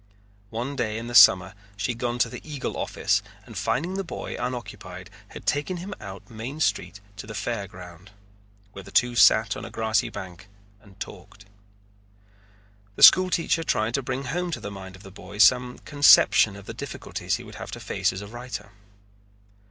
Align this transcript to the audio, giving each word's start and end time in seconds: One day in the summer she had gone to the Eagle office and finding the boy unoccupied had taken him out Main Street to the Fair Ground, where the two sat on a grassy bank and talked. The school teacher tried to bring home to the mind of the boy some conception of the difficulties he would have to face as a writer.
One 0.49 0.75
day 0.75 0.97
in 0.97 1.05
the 1.05 1.13
summer 1.13 1.53
she 1.77 1.91
had 1.91 1.99
gone 1.99 2.17
to 2.17 2.27
the 2.27 2.41
Eagle 2.43 2.75
office 2.75 3.21
and 3.45 3.55
finding 3.55 3.93
the 3.93 4.03
boy 4.03 4.35
unoccupied 4.35 5.11
had 5.27 5.45
taken 5.45 5.77
him 5.77 5.93
out 6.01 6.27
Main 6.27 6.59
Street 6.59 6.99
to 7.17 7.27
the 7.27 7.35
Fair 7.35 7.67
Ground, 7.67 8.09
where 8.71 8.81
the 8.81 8.89
two 8.89 9.15
sat 9.15 9.55
on 9.55 9.63
a 9.63 9.69
grassy 9.69 10.09
bank 10.09 10.47
and 10.81 10.99
talked. 10.99 11.45
The 12.95 13.03
school 13.03 13.29
teacher 13.29 13.63
tried 13.63 13.93
to 13.93 14.01
bring 14.01 14.23
home 14.23 14.49
to 14.49 14.59
the 14.59 14.71
mind 14.71 14.95
of 14.95 15.03
the 15.03 15.11
boy 15.11 15.37
some 15.37 15.77
conception 15.77 16.55
of 16.55 16.65
the 16.65 16.73
difficulties 16.73 17.35
he 17.35 17.43
would 17.43 17.55
have 17.61 17.69
to 17.69 17.79
face 17.79 18.11
as 18.11 18.23
a 18.23 18.27
writer. 18.27 18.71